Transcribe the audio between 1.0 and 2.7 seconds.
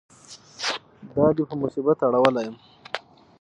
دا دې په مصیبت اړولی یم.